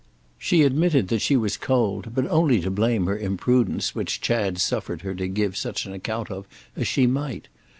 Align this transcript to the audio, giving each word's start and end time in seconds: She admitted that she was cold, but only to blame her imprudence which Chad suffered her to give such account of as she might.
She 0.39 0.63
admitted 0.63 1.09
that 1.09 1.19
she 1.21 1.37
was 1.37 1.57
cold, 1.57 2.15
but 2.15 2.25
only 2.31 2.59
to 2.61 2.71
blame 2.71 3.05
her 3.05 3.15
imprudence 3.19 3.93
which 3.93 4.19
Chad 4.19 4.57
suffered 4.57 5.03
her 5.03 5.13
to 5.13 5.27
give 5.27 5.55
such 5.55 5.85
account 5.85 6.31
of 6.31 6.47
as 6.75 6.87
she 6.87 7.05
might. 7.05 7.47